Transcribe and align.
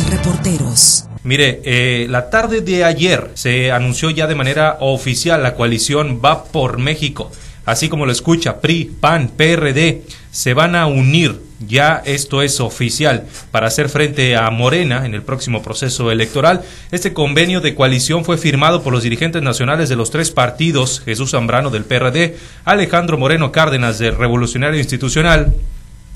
Reporteros. 0.00 1.04
Mire, 1.22 1.60
eh, 1.64 2.06
la 2.08 2.30
tarde 2.30 2.62
de 2.62 2.82
ayer 2.82 3.30
se 3.34 3.70
anunció 3.70 4.08
ya 4.08 4.26
de 4.26 4.34
manera 4.34 4.78
oficial 4.80 5.42
la 5.42 5.54
coalición 5.54 6.20
Va 6.24 6.44
por 6.44 6.78
México. 6.78 7.30
Así 7.66 7.90
como 7.90 8.06
lo 8.06 8.12
escucha, 8.12 8.60
PRI, 8.60 8.90
PAN, 9.00 9.30
PRD, 9.36 10.02
se 10.30 10.54
van 10.54 10.76
a 10.76 10.86
unir, 10.86 11.40
ya 11.60 12.02
esto 12.06 12.40
es 12.40 12.58
oficial, 12.60 13.26
para 13.50 13.66
hacer 13.66 13.90
frente 13.90 14.34
a 14.34 14.48
Morena 14.50 15.04
en 15.04 15.14
el 15.14 15.22
próximo 15.22 15.62
proceso 15.62 16.10
electoral. 16.10 16.62
Este 16.90 17.12
convenio 17.12 17.60
de 17.60 17.74
coalición 17.74 18.24
fue 18.24 18.38
firmado 18.38 18.82
por 18.82 18.94
los 18.94 19.02
dirigentes 19.02 19.42
nacionales 19.42 19.90
de 19.90 19.96
los 19.96 20.10
tres 20.10 20.30
partidos, 20.30 21.02
Jesús 21.04 21.32
Zambrano 21.32 21.68
del 21.68 21.84
PRD, 21.84 22.36
Alejandro 22.64 23.18
Moreno 23.18 23.52
Cárdenas 23.52 23.98
del 23.98 24.16
Revolucionario 24.16 24.80
Institucional, 24.80 25.54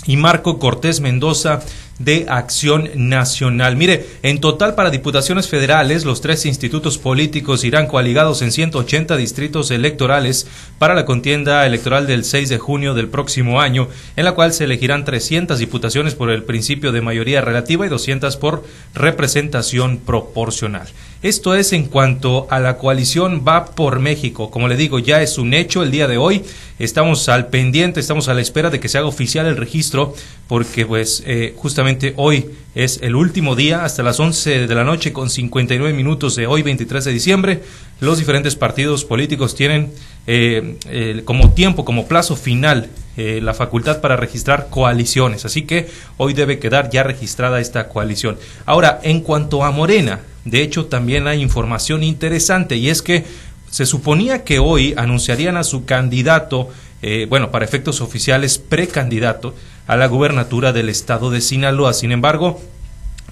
y 0.07 0.17
Marco 0.17 0.59
Cortés 0.59 1.01
Mendoza 1.01 1.61
de 1.99 2.27
Acción 2.29 2.91
Nacional. 2.95 3.77
Mire, 3.77 4.07
en 4.23 4.41
total 4.41 4.75
para 4.75 4.91
diputaciones 4.91 5.49
federales, 5.49 6.05
los 6.05 6.21
tres 6.21 6.45
institutos 6.47 6.99
políticos 6.99 7.65
irán 7.65 7.87
coaligados 7.87 8.43
en 8.43 8.53
180 8.53 9.17
distritos 9.17 9.71
electorales 9.71 10.47
para 10.79 10.95
la 10.95 11.07
contienda 11.07 11.65
electoral 11.67 12.07
del 12.07 12.25
6 12.25 12.49
de 12.49 12.59
junio 12.59 12.95
del 12.95 13.09
próximo 13.09 13.61
año, 13.61 13.89
en 14.17 14.25
la 14.25 14.33
cual 14.33 14.53
se 14.53 14.65
elegirán 14.65 15.05
300 15.05 15.59
diputaciones 15.59 16.15
por 16.15 16.31
el 16.31 16.43
principio 16.43 16.93
de 16.93 17.01
mayoría 17.01 17.41
relativa 17.41 17.87
y 17.87 17.89
200 17.89 18.37
por 18.37 18.65
representación 18.95 19.99
proporcional. 19.99 20.89
Esto 21.23 21.55
es 21.55 21.73
en 21.73 21.87
cuanto 21.87 22.47
a 22.51 22.61
la 22.61 22.77
coalición 22.77 23.43
Va 23.47 23.65
por 23.65 24.01
México. 24.01 24.51
Como 24.51 24.69
le 24.69 24.77
digo, 24.77 24.99
ya 24.99 25.23
es 25.23 25.39
un 25.39 25.55
hecho 25.55 25.83
el 25.83 25.91
día 25.91 26.07
de 26.07 26.19
hoy. 26.19 26.43
Estamos 26.79 27.29
al 27.31 27.49
pendiente, 27.49 28.01
estamos 28.01 28.29
a 28.29 28.35
la 28.35 28.43
espera 28.43 28.69
de 28.69 28.81
que 28.81 28.89
se 28.89 28.99
haga 28.99 29.07
oficial 29.07 29.47
el 29.47 29.57
registro, 29.57 30.15
porque 30.47 30.85
pues 30.85 31.23
eh, 31.27 31.55
justamente 31.57 32.13
hoy 32.17 32.51
es 32.75 33.01
el 33.03 33.15
último 33.15 33.57
día, 33.57 33.85
hasta 33.85 34.03
las 34.03 34.21
11 34.21 34.67
de 34.67 34.75
la 34.75 34.85
noche 34.85 35.15
con 35.15 35.31
59 35.31 35.95
minutos 35.95 36.37
de 36.37 36.47
hoy, 36.47 36.61
23 36.61 37.05
de 37.05 37.13
diciembre. 37.13 37.63
Los 38.01 38.19
diferentes 38.19 38.55
partidos 38.55 39.07
políticos 39.07 39.55
tienen 39.55 39.93
eh, 40.27 41.23
como 41.25 41.53
tiempo, 41.53 41.87
como 41.87 42.07
plazo 42.07 42.37
final, 42.37 42.91
eh, 43.17 43.41
la 43.43 43.55
facultad 43.55 44.03
para 44.03 44.17
registrar 44.17 44.69
coaliciones. 44.69 45.47
Así 45.47 45.63
que 45.63 45.89
hoy 46.19 46.35
debe 46.35 46.59
quedar 46.59 46.91
ya 46.91 47.03
registrada 47.03 47.61
esta 47.61 47.89
coalición. 47.89 48.37
Ahora, 48.67 49.01
en 49.03 49.23
cuanto 49.23 49.65
a 49.65 49.71
Morena, 49.71 50.21
de 50.47 50.63
hecho 50.63 50.87
también 50.87 51.27
hay 51.27 51.43
información 51.43 52.03
interesante 52.03 52.77
y 52.77 52.89
es 52.89 53.03
que 53.03 53.25
se 53.71 53.85
suponía 53.85 54.45
que 54.45 54.59
hoy 54.61 54.95
anunciarían 54.97 55.57
a 55.57 55.65
su 55.65 55.85
candidato, 55.85 56.71
eh, 57.03 57.27
bueno, 57.29 57.51
para 57.51 57.65
efectos 57.65 58.01
oficiales, 58.01 58.57
precandidato 58.59 59.55
a 59.87 59.97
la 59.97 60.07
gubernatura 60.07 60.73
del 60.73 60.89
estado 60.89 61.31
de 61.31 61.41
Sinaloa. 61.41 61.93
Sin 61.93 62.13
embargo, 62.13 62.61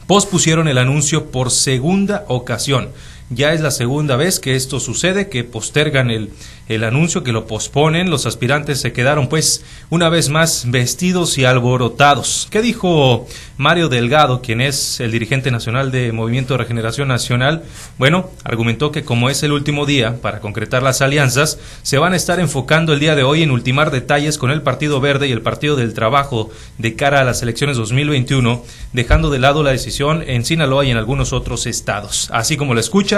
pospusieron 0.08 0.66
el 0.68 0.78
anuncio 0.78 1.30
por 1.30 1.50
segunda 1.50 2.24
ocasión. 2.28 2.88
Ya 3.30 3.54
es 3.54 3.62
la 3.62 3.70
segunda 3.70 4.16
vez 4.16 4.38
que 4.38 4.54
esto 4.54 4.80
sucede, 4.80 5.30
que 5.30 5.44
postergan 5.44 6.10
el, 6.10 6.30
el 6.68 6.84
anuncio, 6.84 7.22
que 7.22 7.32
lo 7.32 7.46
posponen. 7.46 8.10
Los 8.10 8.26
aspirantes 8.26 8.80
se 8.80 8.92
quedaron, 8.92 9.28
pues, 9.28 9.64
una 9.88 10.10
vez 10.10 10.28
más 10.28 10.70
vestidos 10.70 11.38
y 11.38 11.46
alborotados. 11.46 12.48
¿Qué 12.50 12.60
dijo 12.60 13.26
Mario 13.56 13.88
Delgado, 13.88 14.42
quien 14.42 14.60
es 14.60 15.00
el 15.00 15.10
dirigente 15.10 15.50
nacional 15.50 15.90
de 15.90 16.12
Movimiento 16.12 16.54
de 16.54 16.58
Regeneración 16.58 17.08
Nacional? 17.08 17.64
Bueno, 17.98 18.30
argumentó 18.44 18.92
que 18.92 19.04
como 19.04 19.30
es 19.30 19.42
el 19.42 19.52
último 19.52 19.86
día 19.86 20.20
para 20.20 20.40
concretar 20.40 20.82
las 20.82 21.00
alianzas, 21.00 21.58
se 21.82 21.98
van 21.98 22.12
a 22.12 22.16
estar 22.16 22.40
enfocando 22.40 22.92
el 22.92 23.00
día 23.00 23.14
de 23.14 23.22
hoy 23.22 23.42
en 23.42 23.50
ultimar 23.50 23.90
detalles 23.90 24.36
con 24.36 24.50
el 24.50 24.60
Partido 24.60 25.00
Verde 25.00 25.28
y 25.28 25.32
el 25.32 25.42
Partido 25.42 25.76
del 25.76 25.94
Trabajo 25.94 26.50
de 26.76 26.94
cara 26.94 27.20
a 27.20 27.24
las 27.24 27.42
elecciones 27.42 27.78
2021, 27.78 28.62
dejando 28.92 29.30
de 29.30 29.38
lado 29.38 29.62
la 29.62 29.70
decisión 29.70 30.22
en 30.26 30.44
Sinaloa 30.44 30.84
y 30.84 30.90
en 30.90 30.98
algunos 30.98 31.32
otros 31.32 31.66
estados. 31.66 32.28
Así 32.32 32.56
como 32.56 32.74
lo 32.74 32.80
escucha, 32.80 33.13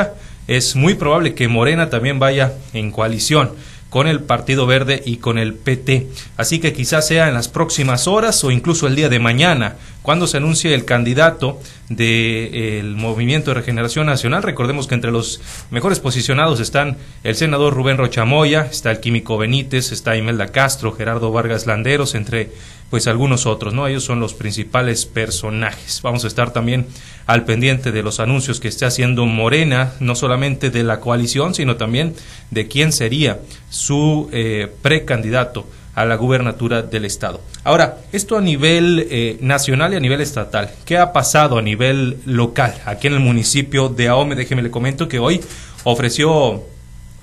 es 0.47 0.77
muy 0.77 0.94
probable 0.94 1.34
que 1.34 1.48
Morena 1.48 1.91
también 1.91 2.19
vaya 2.19 2.52
en 2.72 2.91
coalición 2.91 3.50
con 3.91 4.08
el 4.08 4.20
Partido 4.20 4.67
Verde 4.67 5.02
y 5.07 5.18
con 5.18 5.39
el 5.39 5.55
PT. 5.55 6.08
Así 6.36 6.58
que 6.58 6.73
quizás 6.73 7.07
sea 7.07 7.29
en 7.29 7.34
las 7.34 7.48
próximas 7.48 8.07
horas 8.07 8.42
o 8.45 8.51
incluso 8.51 8.86
el 8.86 8.96
día 8.96 9.08
de 9.08 9.20
mañana, 9.20 9.77
cuando 10.02 10.27
se 10.27 10.36
anuncie 10.36 10.74
el 10.74 10.84
candidato 10.84 11.61
del 11.89 12.95
Movimiento 12.96 13.51
de 13.51 13.55
Regeneración 13.55 14.07
Nacional. 14.07 14.42
Recordemos 14.42 14.86
que 14.86 14.96
entre 14.96 15.12
los 15.12 15.40
mejores 15.70 16.01
posicionados 16.01 16.61
están 16.61 16.96
el 17.24 17.36
senador 17.36 17.74
Rubén 17.74 17.96
Rochamoya, 17.96 18.68
está 18.70 18.90
el 18.90 19.01
químico 19.01 19.39
Benítez, 19.39 19.92
está 19.92 20.17
Imelda 20.17 20.48
Castro, 20.48 20.92
Gerardo 20.92 21.33
Vargas 21.33 21.67
Landeros, 21.67 22.14
entre 22.14 22.51
pues 22.91 23.07
algunos 23.07 23.47
otros, 23.47 23.74
¿no? 23.74 23.86
Ellos 23.86 24.05
son 24.05 24.20
los 24.20 24.35
principales 24.35 25.07
personajes. 25.07 26.01
Vamos 26.02 26.24
a 26.24 26.29
estar 26.29 26.52
también 26.52 26.86
al 27.27 27.45
pendiente 27.45 27.92
de 27.92 28.02
los 28.02 28.20
anuncios 28.20 28.61
que 28.61 28.69
esté 28.69 28.86
haciendo 28.86 29.27
Morena, 29.27 29.92
no 30.01 30.14
solamente 30.14 30.70
de 30.70 30.85
la 30.85 31.01
coalición, 31.01 31.55
sino 31.55 31.77
también 31.77 32.14
de 32.51 32.69
quién 32.69 32.92
sería 32.92 33.41
su 33.70 34.29
eh, 34.33 34.70
precandidato 34.83 35.67
a 35.96 36.05
la 36.05 36.17
gubernatura 36.17 36.83
del 36.83 37.07
estado. 37.07 37.41
Ahora, 37.64 37.98
esto 38.13 38.36
a 38.36 38.41
nivel 38.42 39.08
eh, 39.11 39.39
nacional 39.41 39.95
y 39.95 39.96
a 39.96 40.01
nivel 40.01 40.20
estatal. 40.20 40.70
¿Qué 40.85 40.98
ha 40.98 41.13
pasado 41.13 41.58
a 41.58 41.63
nivel 41.63 42.19
local? 42.27 42.75
Aquí 42.85 43.07
en 43.07 43.14
el 43.14 43.20
municipio 43.20 43.89
de 43.89 44.08
Ahome, 44.08 44.35
déjeme 44.35 44.63
le 44.63 44.70
comento 44.70 45.08
que 45.08 45.19
hoy 45.19 45.41
ofreció 45.85 46.63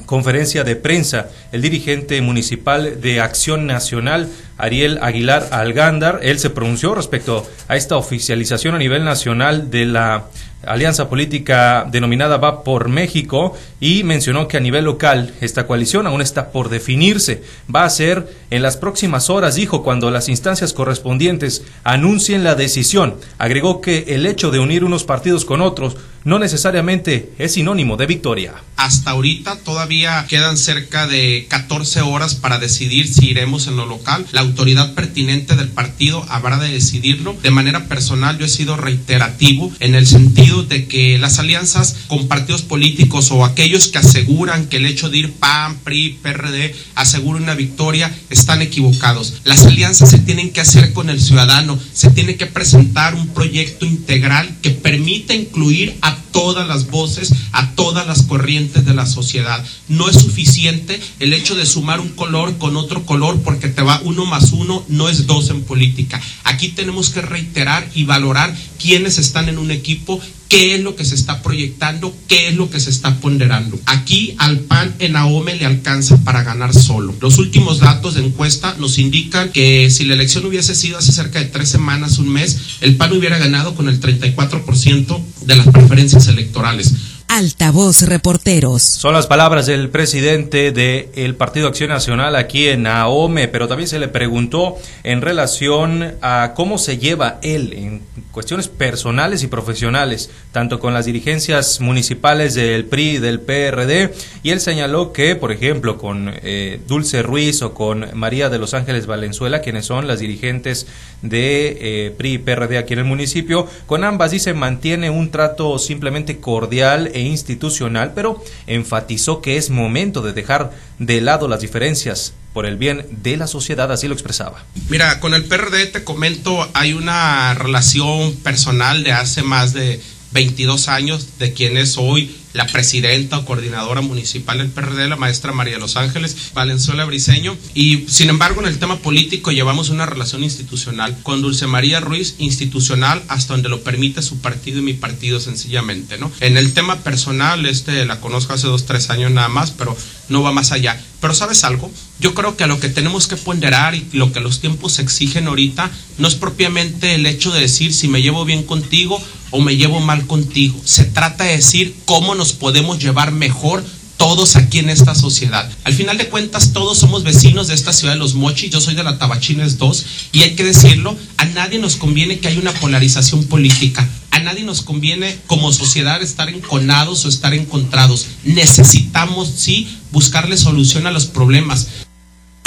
conferencia 0.05 0.63
de 0.63 0.75
prensa 0.75 1.29
el 1.51 1.61
dirigente 1.61 2.21
municipal 2.21 3.01
de 3.01 3.21
Acción 3.21 3.65
Nacional, 3.65 4.29
Ariel 4.57 4.99
Aguilar 5.01 5.47
Algándar. 5.51 6.19
Él 6.23 6.39
se 6.39 6.49
pronunció 6.49 6.95
respecto 6.95 7.47
a 7.67 7.75
esta 7.75 7.97
oficialización 7.97 8.75
a 8.75 8.79
nivel 8.79 9.05
nacional 9.05 9.71
de 9.71 9.85
la 9.85 10.25
alianza 10.65 11.09
política 11.09 11.87
denominada 11.91 12.37
Va 12.37 12.63
por 12.63 12.89
México 12.89 13.55
y 13.79 14.03
mencionó 14.03 14.47
que 14.47 14.57
a 14.57 14.59
nivel 14.59 14.85
local 14.85 15.33
esta 15.41 15.67
coalición 15.67 16.07
aún 16.07 16.21
está 16.21 16.51
por 16.51 16.69
definirse. 16.69 17.43
Va 17.73 17.83
a 17.83 17.89
ser 17.89 18.27
en 18.49 18.61
las 18.61 18.77
próximas 18.77 19.29
horas, 19.29 19.55
dijo, 19.55 19.83
cuando 19.83 20.11
las 20.11 20.29
instancias 20.29 20.73
correspondientes 20.73 21.63
anuncien 21.83 22.43
la 22.43 22.55
decisión. 22.55 23.15
Agregó 23.37 23.81
que 23.81 24.05
el 24.09 24.25
hecho 24.25 24.51
de 24.51 24.59
unir 24.59 24.83
unos 24.83 25.03
partidos 25.03 25.45
con 25.45 25.61
otros 25.61 25.97
no 26.23 26.39
necesariamente 26.39 27.33
es 27.37 27.53
sinónimo 27.53 27.97
de 27.97 28.05
victoria. 28.05 28.53
Hasta 28.77 29.11
ahorita 29.11 29.57
todavía 29.57 30.25
quedan 30.29 30.57
cerca 30.57 31.07
de 31.07 31.47
14 31.49 32.01
horas 32.01 32.35
para 32.35 32.59
decidir 32.59 33.07
si 33.07 33.29
iremos 33.29 33.67
en 33.67 33.75
lo 33.75 33.85
local. 33.85 34.25
La 34.31 34.41
autoridad 34.41 34.93
pertinente 34.93 35.55
del 35.55 35.69
partido 35.69 36.25
habrá 36.29 36.57
de 36.59 36.69
decidirlo. 36.69 37.35
De 37.41 37.51
manera 37.51 37.87
personal 37.87 38.37
yo 38.37 38.45
he 38.45 38.49
sido 38.49 38.77
reiterativo 38.77 39.71
en 39.79 39.95
el 39.95 40.07
sentido 40.07 40.52
de 40.61 40.87
que 40.87 41.17
las 41.17 41.39
alianzas 41.39 41.95
con 42.07 42.27
partidos 42.27 42.61
políticos 42.61 43.31
o 43.31 43.43
aquellos 43.43 43.87
que 43.87 43.97
aseguran 43.97 44.67
que 44.67 44.77
el 44.77 44.85
hecho 44.85 45.09
de 45.09 45.17
ir 45.17 45.33
PAN, 45.33 45.79
PRI, 45.83 46.19
PRD 46.21 46.75
asegura 46.93 47.39
una 47.39 47.55
victoria 47.55 48.15
están 48.29 48.61
equivocados. 48.61 49.41
Las 49.43 49.65
alianzas 49.65 50.11
se 50.11 50.19
tienen 50.19 50.51
que 50.51 50.61
hacer 50.61 50.93
con 50.93 51.09
el 51.09 51.19
ciudadano, 51.19 51.79
se 51.93 52.11
tiene 52.11 52.35
que 52.35 52.45
presentar 52.45 53.15
un 53.15 53.29
proyecto 53.29 53.85
integral 53.87 54.55
que 54.61 54.69
permita 54.69 55.33
incluir 55.33 55.97
a 56.01 56.15
todas 56.33 56.67
las 56.67 56.89
voces, 56.89 57.33
a 57.53 57.71
todas 57.75 58.05
las 58.05 58.23
corrientes 58.23 58.85
de 58.85 58.93
la 58.93 59.05
sociedad. 59.05 59.63
No 59.87 60.09
es 60.09 60.17
suficiente 60.17 60.99
el 61.19 61.33
hecho 61.33 61.55
de 61.55 61.65
sumar 61.65 61.99
un 61.99 62.09
color 62.09 62.57
con 62.57 62.75
otro 62.75 63.05
color 63.05 63.41
porque 63.41 63.69
te 63.69 63.81
va 63.81 64.01
uno 64.03 64.25
más 64.25 64.51
uno, 64.51 64.83
no 64.89 65.09
es 65.09 65.27
dos 65.27 65.49
en 65.49 65.63
política. 65.63 66.19
Aquí 66.43 66.69
tenemos 66.69 67.09
que 67.11 67.21
reiterar 67.21 67.87
y 67.93 68.03
valorar 68.03 68.53
quiénes 68.81 69.17
están 69.17 69.47
en 69.47 69.57
un 69.57 69.71
equipo, 69.71 70.19
qué 70.53 70.75
es 70.75 70.81
lo 70.81 70.95
que 70.95 71.03
se 71.03 71.15
está 71.15 71.41
proyectando, 71.41 72.15
qué 72.27 72.49
es 72.49 72.55
lo 72.55 72.69
que 72.69 72.79
se 72.79 72.91
está 72.91 73.15
ponderando. 73.15 73.79
Aquí 73.87 74.35
al 74.37 74.59
PAN 74.59 74.93
en 74.99 75.15
AOME 75.15 75.55
le 75.55 75.65
alcanza 75.65 76.23
para 76.23 76.43
ganar 76.43 76.75
solo. 76.75 77.15
Los 77.21 77.39
últimos 77.39 77.79
datos 77.79 78.13
de 78.13 78.23
encuesta 78.23 78.75
nos 78.77 78.99
indican 78.99 79.49
que 79.49 79.89
si 79.89 80.05
la 80.05 80.13
elección 80.13 80.45
hubiese 80.45 80.75
sido 80.75 80.99
hace 80.99 81.11
cerca 81.11 81.39
de 81.39 81.45
tres 81.45 81.69
semanas, 81.69 82.19
un 82.19 82.29
mes, 82.29 82.59
el 82.81 82.97
PAN 82.97 83.13
hubiera 83.13 83.39
ganado 83.39 83.73
con 83.73 83.89
el 83.89 83.99
34% 83.99 85.23
de 85.47 85.55
las 85.55 85.67
preferencias 85.69 86.27
electorales. 86.27 86.93
Altavoz 87.43 88.03
Reporteros. 88.03 88.81
Son 88.81 89.13
las 89.13 89.27
palabras 89.27 89.65
del 89.65 89.89
presidente 89.89 90.71
del 90.71 91.35
Partido 91.35 91.67
Acción 91.67 91.89
Nacional 91.89 92.37
aquí 92.37 92.69
en 92.69 92.87
AOME, 92.87 93.49
pero 93.49 93.67
también 93.67 93.89
se 93.89 93.99
le 93.99 94.07
preguntó 94.07 94.77
en 95.03 95.21
relación 95.21 96.15
a 96.21 96.53
cómo 96.55 96.77
se 96.77 96.99
lleva 96.99 97.39
él 97.41 97.73
en 97.73 98.01
cuestiones 98.31 98.69
personales 98.69 99.43
y 99.43 99.47
profesionales, 99.47 100.29
tanto 100.53 100.79
con 100.79 100.93
las 100.93 101.05
dirigencias 101.05 101.81
municipales 101.81 102.55
del 102.55 102.85
PRI 102.85 103.09
y 103.09 103.17
del 103.17 103.41
PRD, 103.41 104.13
y 104.41 104.51
él 104.51 104.61
señaló 104.61 105.11
que, 105.11 105.35
por 105.35 105.51
ejemplo, 105.51 105.97
con 105.97 106.31
eh, 106.33 106.79
Dulce 106.87 107.23
Ruiz 107.23 107.61
o 107.61 107.73
con 107.73 108.07
María 108.13 108.49
de 108.49 108.57
los 108.57 108.73
Ángeles 108.73 109.05
Valenzuela, 109.05 109.61
quienes 109.61 109.85
son 109.85 110.07
las 110.07 110.19
dirigentes 110.19 110.87
de 111.21 111.77
eh, 112.07 112.11
PRI 112.17 112.33
y 112.33 112.37
PRD 112.37 112.77
aquí 112.77 112.93
en 112.93 112.99
el 112.99 113.05
municipio, 113.05 113.67
con 113.85 114.03
ambas 114.03 114.31
dice 114.31 114.53
mantiene 114.53 115.09
un 115.09 115.29
trato 115.29 115.77
simplemente 115.77 116.39
cordial 116.39 117.11
e 117.13 117.21
institucional, 117.33 118.13
pero 118.15 118.41
enfatizó 118.67 119.41
que 119.41 119.57
es 119.57 119.69
momento 119.69 120.21
de 120.21 120.31
dejar 120.31 120.71
de 120.99 121.19
lado 121.19 121.49
las 121.49 121.59
diferencias 121.59 122.33
por 122.53 122.65
el 122.65 122.77
bien 122.77 123.05
de 123.09 123.35
la 123.35 123.47
sociedad, 123.47 123.91
así 123.91 124.07
lo 124.07 124.13
expresaba. 124.13 124.63
Mira, 124.89 125.19
con 125.19 125.33
el 125.33 125.43
PRD 125.43 125.87
te 125.87 126.03
comento, 126.03 126.69
hay 126.73 126.93
una 126.93 127.53
relación 127.55 128.35
personal 128.37 129.03
de 129.03 129.11
hace 129.11 129.43
más 129.43 129.73
de 129.73 129.99
22 130.31 130.87
años 130.87 131.39
de 131.39 131.53
quien 131.53 131.77
es 131.77 131.97
hoy 131.97 132.35
la 132.53 132.67
presidenta 132.67 133.37
o 133.37 133.45
coordinadora 133.45 134.01
municipal 134.01 134.57
del 134.57 134.69
PRD, 134.69 135.07
la 135.07 135.15
maestra 135.15 135.51
María 135.51 135.77
Los 135.77 135.97
Ángeles 135.97 136.35
Valenzuela 136.53 137.05
Briseño. 137.05 137.57
Y 137.73 138.05
sin 138.07 138.29
embargo, 138.29 138.61
en 138.61 138.67
el 138.67 138.79
tema 138.79 138.99
político 138.99 139.51
llevamos 139.51 139.89
una 139.89 140.05
relación 140.05 140.43
institucional 140.43 141.17
con 141.23 141.41
Dulce 141.41 141.67
María 141.67 141.99
Ruiz, 141.99 142.35
institucional 142.37 143.23
hasta 143.27 143.53
donde 143.53 143.69
lo 143.69 143.83
permite 143.83 144.21
su 144.21 144.39
partido 144.39 144.79
y 144.79 144.83
mi 144.83 144.93
partido 144.93 145.39
sencillamente, 145.39 146.17
¿no? 146.17 146.31
En 146.39 146.57
el 146.57 146.73
tema 146.73 146.99
personal, 146.99 147.65
este 147.65 148.05
la 148.05 148.21
conozco 148.21 148.53
hace 148.53 148.67
dos, 148.67 148.85
tres 148.85 149.09
años 149.09 149.31
nada 149.31 149.49
más, 149.49 149.71
pero 149.71 149.95
no 150.29 150.41
va 150.41 150.51
más 150.51 150.71
allá. 150.71 151.01
Pero 151.19 151.33
sabes 151.33 151.63
algo, 151.63 151.89
yo 152.19 152.33
creo 152.33 152.57
que 152.57 152.65
a 152.65 152.67
lo 152.67 152.79
que 152.79 152.89
tenemos 152.89 153.27
que 153.27 153.37
ponderar 153.37 153.95
y 153.95 154.05
lo 154.11 154.31
que 154.31 154.41
los 154.41 154.59
tiempos 154.59 154.99
exigen 154.99 155.47
ahorita 155.47 155.89
no 156.17 156.27
es 156.27 156.35
propiamente 156.35 157.15
el 157.15 157.25
hecho 157.25 157.51
de 157.51 157.61
decir 157.61 157.93
si 157.93 158.07
me 158.07 158.21
llevo 158.21 158.45
bien 158.45 158.63
contigo 158.63 159.23
o 159.53 159.61
me 159.61 159.77
llevo 159.77 160.01
mal 160.01 160.25
contigo. 160.25 160.81
Se 160.83 161.05
trata 161.05 161.43
de 161.43 161.57
decir 161.57 161.95
cómo 162.05 162.33
nos 162.33 162.53
podemos 162.53 162.97
llevar 162.97 163.31
mejor 163.31 163.83
todos 164.17 164.55
aquí 164.55 164.79
en 164.79 164.89
esta 164.89 165.13
sociedad. 165.13 165.69
Al 165.83 165.93
final 165.93 166.17
de 166.17 166.27
cuentas, 166.27 166.73
todos 166.73 166.97
somos 166.97 167.23
vecinos 167.23 167.67
de 167.67 167.75
esta 167.75 167.93
ciudad 167.93 168.13
de 168.13 168.19
Los 168.19 168.33
Mochis, 168.33 168.71
yo 168.71 168.81
soy 168.81 168.95
de 168.95 169.03
la 169.03 169.19
Tabachines 169.19 169.77
2, 169.77 170.05
y 170.31 170.41
hay 170.41 170.55
que 170.55 170.63
decirlo, 170.63 171.15
a 171.37 171.45
nadie 171.45 171.77
nos 171.77 171.97
conviene 171.97 172.39
que 172.39 172.47
haya 172.47 172.59
una 172.59 172.73
polarización 172.73 173.43
política. 173.43 174.09
A 174.31 174.39
nadie 174.39 174.63
nos 174.63 174.81
conviene 174.81 175.37
como 175.45 175.71
sociedad 175.71 176.23
estar 176.23 176.49
enconados 176.49 177.23
o 177.25 177.29
estar 177.29 177.53
encontrados. 177.53 178.25
Necesitamos, 178.43 179.51
sí, 179.55 179.87
buscarle 180.11 180.57
solución 180.57 181.05
a 181.05 181.11
los 181.11 181.27
problemas. 181.27 181.87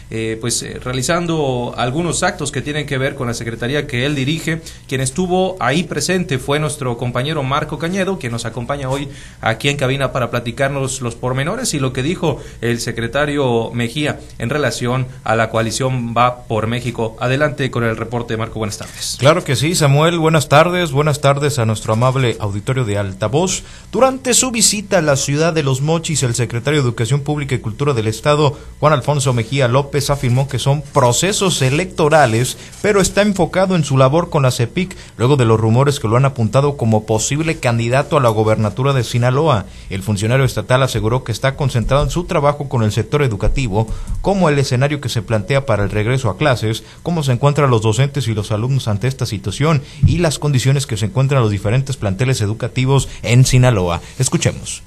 eh, 0.10 0.38
pues 0.40 0.64
eh, 0.64 0.80
realizando 0.84 1.74
algunos 1.78 2.24
actos 2.24 2.52
que 2.52 2.62
tienen 2.62 2.86
que 2.86 2.98
ver 2.98 3.16
con 3.16 3.28
la 3.28 3.34
secretaría 3.34 3.88
que 3.88 4.06
él 4.06 4.16
dirige. 4.16 4.62
Quien 4.88 5.02
estuvo 5.02 5.58
ahí 5.60 5.84
presente 5.84 6.40
fue 6.40 6.60
nuestro 6.60 6.98
compañero 6.98 7.44
Marco 7.44 7.78
Cañedo, 7.78 8.18
quien 8.18 8.32
nos 8.32 8.46
acompaña 8.46 8.90
hoy 8.90 9.10
aquí 9.42 9.70
en 9.70 9.78
cabina 9.78 10.12
para 10.12 10.32
platicarnos 10.32 11.02
los 11.02 11.16
pormenores 11.16 11.74
y 11.74 11.80
lo 11.80 11.94
que 11.94 12.04
dijo 12.04 12.42
el 12.62 12.80
secretario 12.80 13.72
Mejía 13.74 14.20
en 14.38 14.50
relación 14.50 15.08
a 15.24 15.36
la 15.36 15.50
coalición 15.50 16.14
Va 16.18 16.44
por 16.44 16.68
México. 16.68 17.18
Adelante 17.20 17.70
con 17.72 17.84
el 17.84 17.98
reporte, 17.98 18.38
Marco. 18.38 18.60
Buenas 18.60 18.78
tardes. 18.78 19.18
Claro 19.20 19.44
que 19.44 19.56
sí, 19.56 19.76
Samuel. 19.76 20.20
Buenas 20.20 20.50
tardes. 20.50 20.92
Buenas 20.92 21.22
tardes 21.22 21.60
a 21.60 21.66
nuestro 21.66 21.94
amable 21.94 22.38
auditorio 22.40 22.86
de 22.86 22.98
Altavoz. 22.98 23.64
Durante 23.92 24.34
su 24.34 24.52
visita 24.52 25.00
a 25.00 25.02
la 25.02 25.16
ciudad 25.16 25.54
de 25.54 25.64
Los 25.64 25.82
Mochis, 25.82 26.24
el 26.24 26.36
secretario 26.36 26.82
de 26.82 26.88
Educación 26.88 27.22
Pública 27.22 27.56
y 27.56 27.60
Cultura 27.60 27.94
del 27.94 28.08
Estado, 28.08 28.58
Juan 28.80 28.94
Alfonso 28.94 29.34
Mejía 29.34 29.41
López, 29.68 30.10
afirmó 30.10 30.48
que 30.48 30.60
son 30.60 30.82
procesos 30.82 31.62
electorales, 31.62 32.58
pero 32.82 33.02
está 33.02 33.22
enfocado 33.22 33.76
en 33.76 33.84
su 33.84 33.98
labor 33.98 34.30
con 34.30 34.44
la 34.44 34.52
CEPIC, 34.52 34.96
luego 35.18 35.38
de 35.38 35.46
los 35.46 35.60
rumores 35.60 36.00
que 36.00 36.08
lo 36.08 36.18
han 36.18 36.26
apuntado 36.26 36.78
como 36.78 37.06
posible 37.06 37.60
candidato 37.60 38.18
a 38.18 38.22
la 38.22 38.30
gobernatura 38.30 38.94
de 38.94 39.04
Sinaloa. 39.04 39.66
El 39.90 40.04
funcionario 40.04 40.46
estatal 40.46 40.84
aseguró 40.84 41.24
que 41.24 41.32
está 41.32 41.56
concentrado 41.56 42.04
en 42.04 42.10
su 42.10 42.26
trabajo 42.26 42.70
con 42.70 42.84
el 42.84 42.92
sector 42.92 43.24
educativo, 43.24 43.88
como 44.22 44.50
el 44.50 44.60
escenario 44.60 45.02
que 45.02 45.10
se 45.10 45.22
plantea 45.22 45.66
para 45.66 45.84
el 45.84 45.90
regreso 45.90 46.30
a 46.30 46.38
clases, 46.38 46.84
cómo 47.04 47.24
se 47.24 47.32
encuentran 47.32 47.70
los 47.70 47.82
docentes 47.82 48.28
y 48.28 48.34
los 48.34 48.52
alumnos 48.52 48.88
ante 48.88 49.08
esta 49.08 49.26
situación 49.26 49.82
y 50.06 50.20
las 50.20 50.40
condiciones 50.40 50.88
que 50.88 50.98
se 50.98 51.06
encuentran 51.06 51.42
los 51.42 51.52
diferentes 51.52 51.98
planteles 51.98 52.42
educativos 52.42 53.10
en 53.24 53.46
Sinaloa. 53.46 54.02
Escuchemos. 54.20 54.84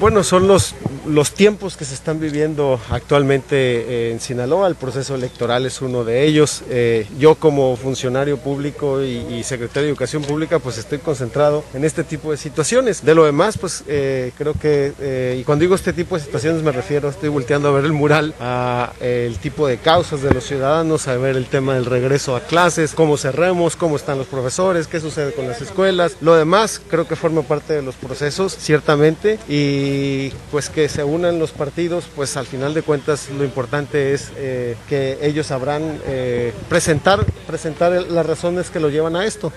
Bueno, 0.00 0.24
son 0.24 0.48
los, 0.48 0.74
los 1.06 1.32
tiempos 1.32 1.76
que 1.76 1.84
se 1.84 1.94
están 1.94 2.18
viviendo 2.20 2.80
actualmente 2.90 3.56
eh, 3.56 4.12
en 4.12 4.20
Sinaloa. 4.20 4.66
El 4.68 4.74
proceso 4.74 5.14
electoral 5.14 5.66
es 5.66 5.80
uno 5.80 6.04
de 6.04 6.24
ellos. 6.24 6.62
Eh, 6.68 7.06
yo 7.18 7.36
como 7.36 7.76
funcionario 7.76 8.36
público 8.38 9.02
y, 9.02 9.42
secretario 9.42 9.84
de 9.84 9.88
Educación 9.90 10.22
Pública, 10.22 10.58
pues 10.58 10.78
estoy 10.78 10.98
concentrado 10.98 11.64
en 11.74 11.84
este 11.84 12.04
tipo 12.04 12.30
de 12.30 12.36
situaciones. 12.36 13.04
De 13.04 13.14
lo 13.14 13.24
demás, 13.24 13.58
pues 13.58 13.84
eh, 13.88 14.32
creo 14.38 14.54
que, 14.54 15.36
y 15.38 15.44
cuando 15.44 15.62
digo 15.62 15.74
este 15.74 15.92
tipo 15.92 16.16
de 16.16 16.24
situaciones 16.24 16.62
me 16.62 16.72
refiero, 16.72 17.08
estoy 17.08 17.28
volteando 17.28 17.68
a 17.68 17.72
ver 17.72 17.84
el 17.84 17.92
mural, 17.92 18.34
a 18.40 18.92
el 19.00 19.38
tipo 19.38 19.66
de 19.66 19.78
causas 19.78 20.22
de 20.22 20.32
los 20.32 20.44
ciudadanos, 20.44 21.08
a 21.08 21.16
ver 21.16 21.36
el 21.36 21.46
tema 21.46 21.74
del 21.74 21.86
regreso 21.86 22.36
a 22.36 22.40
clases, 22.40 22.94
cómo 22.94 23.16
cerremos, 23.16 23.76
cómo 23.76 23.96
están 23.96 24.18
los 24.18 24.26
profesores, 24.26 24.86
qué 24.86 25.00
sucede 25.00 25.32
con 25.32 25.48
las 25.48 25.60
escuelas. 25.60 26.16
Lo 26.20 26.34
demás 26.34 26.80
creo 26.88 27.06
que 27.06 27.16
forma 27.16 27.42
parte 27.42 27.72
de 27.74 27.82
los 27.82 27.96
procesos, 27.96 28.56
ciertamente. 28.56 29.38
Y 29.48 29.71
y 29.72 30.32
pues 30.50 30.68
que 30.68 30.88
se 30.88 31.02
unan 31.02 31.38
los 31.38 31.52
partidos, 31.52 32.04
pues 32.14 32.36
al 32.36 32.46
final 32.46 32.74
de 32.74 32.82
cuentas 32.82 33.30
lo 33.30 33.44
importante 33.44 34.12
es 34.12 34.30
eh, 34.36 34.76
que 34.88 35.18
ellos 35.22 35.46
sabrán 35.46 35.98
eh, 36.06 36.52
presentar, 36.68 37.24
presentar 37.46 37.92
las 37.92 38.26
razones 38.26 38.68
que 38.68 38.80
lo 38.80 38.90
llevan 38.90 39.16
a 39.16 39.24
esto. 39.24 39.50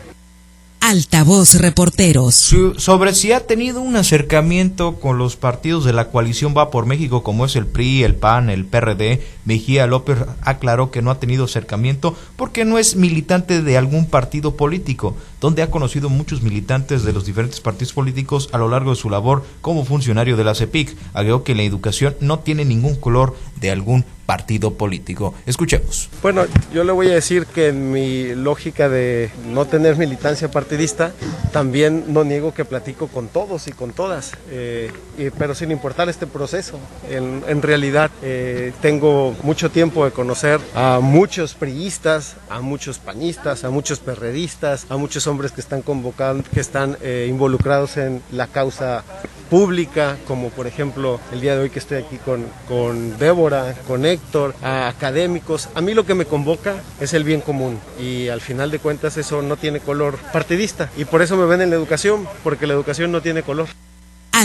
Altavoz 0.95 1.56
Reporteros. 1.56 2.56
sobre 2.77 3.13
si 3.13 3.33
ha 3.33 3.45
tenido 3.45 3.81
un 3.81 3.97
acercamiento 3.97 4.95
con 4.95 5.18
los 5.18 5.36
partidos 5.36 5.83
de 5.83 5.92
la 5.92 6.07
coalición 6.07 6.53
Va 6.56 6.71
por 6.71 6.86
México, 6.86 7.21
como 7.21 7.44
es 7.44 7.57
el 7.57 7.65
PRI, 7.65 8.03
el 8.03 8.15
PAN, 8.15 8.50
el 8.50 8.63
PRD, 8.63 9.21
Mejía 9.44 9.88
López 9.88 10.19
aclaró 10.42 10.92
que 10.92 11.01
no 11.01 11.12
ha 11.12 11.19
tenido 11.19 11.45
acercamiento 11.45 12.15
porque 12.38 12.63
no 12.63 12.77
es 12.77 12.95
militante 12.95 13.62
de 13.62 13.77
algún 13.77 14.06
partido 14.06 14.56
político, 14.56 15.18
donde 15.42 15.63
ha 15.63 15.69
conocido 15.69 16.07
muchos 16.07 16.42
militantes 16.42 17.04
de 17.04 17.11
los 17.11 17.25
diferentes 17.25 17.59
partidos 17.59 17.92
políticos 17.92 18.47
a 18.54 18.57
lo 18.57 18.69
largo 18.69 18.92
de 18.92 18.95
su 18.95 19.09
labor 19.09 19.44
como 19.59 19.83
funcionario 19.83 20.37
de 20.37 20.45
la 20.45 20.56
CEPIC. 20.56 20.95
Agregó 21.14 21.44
que 21.44 21.56
la 21.56 21.64
educación 21.64 22.16
no 22.21 22.40
tiene 22.40 22.64
ningún 22.64 22.95
color 22.95 23.35
de 23.59 23.69
algún 23.69 24.06
partido 24.25 24.73
político. 24.73 25.33
Escuchemos. 25.45 26.09
Bueno, 26.21 26.45
yo 26.73 26.83
le 26.83 26.91
voy 26.91 27.09
a 27.09 27.13
decir 27.13 27.45
que 27.45 27.67
en 27.67 27.91
mi 27.91 28.35
lógica 28.35 28.89
de 28.89 29.29
no 29.47 29.65
tener 29.65 29.97
militancia 29.97 30.49
partidista, 30.49 31.13
también 31.51 32.05
no 32.07 32.23
niego 32.23 32.53
que 32.53 32.65
platico 32.65 33.07
con 33.07 33.27
todos 33.27 33.67
y 33.67 33.71
con 33.71 33.94
todas, 33.94 34.33
eh, 34.49 34.91
pero 35.37 35.55
sin 35.55 35.71
importar 35.71 36.09
este 36.09 36.27
proceso. 36.27 36.79
En, 37.09 37.61
realidad 37.61 38.11
eh, 38.21 38.73
tengo 38.81 39.35
mucho 39.41 39.71
tiempo 39.71 40.05
de 40.05 40.11
conocer 40.11 40.59
a 40.75 40.99
muchos 41.01 41.53
priistas, 41.53 42.35
a 42.49 42.61
muchos 42.61 42.99
panistas, 42.99 43.63
a 43.63 43.69
muchos 43.69 43.99
perredistas, 43.99 44.85
a 44.89 44.97
muchos 44.97 45.25
hombres 45.27 45.51
que 45.51 45.61
están 45.61 45.81
convocando, 45.81 46.44
que 46.53 46.59
están 46.59 46.97
eh, 47.01 47.27
involucrados 47.29 47.97
en 47.97 48.21
la 48.31 48.47
causa 48.47 49.03
pública, 49.49 50.18
como 50.28 50.49
por 50.49 50.68
ejemplo 50.68 51.19
el 51.31 51.42
día 51.42 51.56
de 51.56 51.61
hoy 51.61 51.69
que 51.69 51.80
estoy 51.80 51.97
aquí 51.97 52.18
con, 52.18 52.45
con 52.68 53.18
Débora, 53.18 53.75
con 53.87 54.06
Héctor, 54.06 54.56
a 54.61 54.87
académicos. 54.87 55.69
A 55.75 55.81
mí 55.81 55.94
lo 55.94 56.06
que 56.06 56.16
me 56.16 56.25
convoca 56.25 56.75
es 56.99 57.14
el 57.14 57.23
bien 57.23 57.42
común 57.42 57.80
y 57.99 58.28
al 58.30 58.42
final 58.42 58.71
de 58.71 58.80
cuentas 58.80 59.18
eso 59.18 59.42
no 59.42 59.57
tiene 59.57 59.80
color 59.80 60.18
partidista 60.33 60.90
y 60.97 61.06
por 61.06 61.21
eso 61.21 61.37
me 61.37 61.45
ven 61.45 61.61
en 61.61 61.69
la 61.69 61.75
educación, 61.75 62.28
porque 62.44 62.68
la 62.68 62.73
educación 62.73 63.11
no 63.11 63.21
tiene 63.21 63.44
color. 63.44 63.68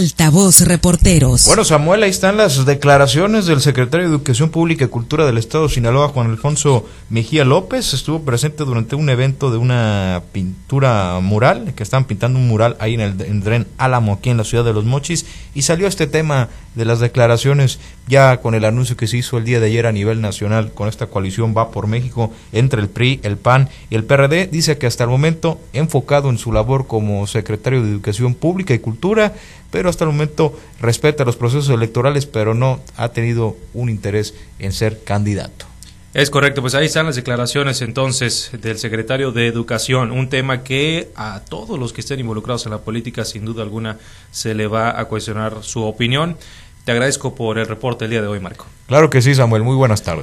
Altavoz 0.00 0.62
Reporteros. 0.62 1.44
Bueno, 1.46 1.62
Samuel, 1.62 2.02
ahí 2.02 2.08
están 2.08 2.38
las 2.38 2.64
declaraciones 2.64 3.44
del 3.44 3.60
secretario 3.60 4.08
de 4.08 4.14
Educación 4.14 4.48
Pública 4.48 4.86
y 4.86 4.88
Cultura 4.88 5.26
del 5.26 5.36
Estado 5.36 5.64
de 5.64 5.74
Sinaloa, 5.74 6.08
Juan 6.08 6.30
Alfonso 6.30 6.86
Mejía 7.10 7.44
López. 7.44 7.92
Estuvo 7.92 8.22
presente 8.22 8.64
durante 8.64 8.96
un 8.96 9.10
evento 9.10 9.50
de 9.50 9.58
una 9.58 10.22
pintura 10.32 11.20
mural, 11.20 11.74
que 11.76 11.82
estaban 11.82 12.06
pintando 12.06 12.38
un 12.38 12.48
mural 12.48 12.78
ahí 12.80 12.94
en 12.94 13.00
el 13.02 13.20
en 13.20 13.42
Dren 13.42 13.66
Álamo, 13.76 14.14
aquí 14.14 14.30
en 14.30 14.38
la 14.38 14.44
ciudad 14.44 14.64
de 14.64 14.72
Los 14.72 14.86
Mochis, 14.86 15.26
y 15.54 15.62
salió 15.62 15.86
este 15.86 16.06
tema 16.06 16.48
de 16.74 16.84
las 16.84 17.00
declaraciones 17.00 17.78
ya 18.06 18.38
con 18.38 18.54
el 18.54 18.64
anuncio 18.64 18.96
que 18.96 19.06
se 19.06 19.18
hizo 19.18 19.38
el 19.38 19.44
día 19.44 19.60
de 19.60 19.66
ayer 19.66 19.86
a 19.86 19.92
nivel 19.92 20.20
nacional 20.20 20.72
con 20.72 20.88
esta 20.88 21.06
coalición 21.06 21.54
Va 21.56 21.70
por 21.70 21.86
México 21.86 22.32
entre 22.52 22.80
el 22.80 22.88
PRI, 22.88 23.20
el 23.22 23.36
PAN 23.36 23.68
y 23.90 23.96
el 23.96 24.04
PRD. 24.04 24.46
Dice 24.46 24.78
que 24.78 24.86
hasta 24.86 25.04
el 25.04 25.10
momento, 25.10 25.60
enfocado 25.72 26.30
en 26.30 26.38
su 26.38 26.52
labor 26.52 26.86
como 26.86 27.26
secretario 27.26 27.82
de 27.82 27.90
Educación 27.90 28.34
Pública 28.34 28.74
y 28.74 28.78
Cultura, 28.78 29.34
pero 29.70 29.88
hasta 29.88 30.04
el 30.04 30.10
momento 30.10 30.58
respeta 30.80 31.24
los 31.24 31.36
procesos 31.36 31.70
electorales, 31.70 32.26
pero 32.26 32.54
no 32.54 32.80
ha 32.96 33.10
tenido 33.10 33.56
un 33.74 33.88
interés 33.88 34.34
en 34.58 34.72
ser 34.72 35.02
candidato. 35.04 35.66
Es 36.12 36.28
correcto, 36.28 36.60
pues 36.60 36.74
ahí 36.74 36.86
están 36.86 37.06
las 37.06 37.14
declaraciones 37.14 37.82
entonces 37.82 38.50
del 38.60 38.78
secretario 38.78 39.30
de 39.30 39.46
Educación, 39.46 40.10
un 40.10 40.28
tema 40.28 40.64
que 40.64 41.08
a 41.14 41.42
todos 41.48 41.78
los 41.78 41.92
que 41.92 42.00
estén 42.00 42.18
involucrados 42.18 42.66
en 42.66 42.72
la 42.72 42.78
política 42.78 43.24
sin 43.24 43.44
duda 43.44 43.62
alguna 43.62 43.96
se 44.32 44.54
le 44.54 44.66
va 44.66 44.98
a 44.98 45.04
cuestionar 45.04 45.62
su 45.62 45.84
opinión. 45.84 46.36
Te 46.84 46.90
agradezco 46.90 47.36
por 47.36 47.58
el 47.58 47.66
reporte 47.66 48.06
el 48.06 48.10
día 48.10 48.22
de 48.22 48.26
hoy, 48.26 48.40
Marco. 48.40 48.66
Claro 48.88 49.08
que 49.08 49.22
sí, 49.22 49.36
Samuel, 49.36 49.62
muy 49.62 49.76
buenas 49.76 50.02
tardes. 50.02 50.18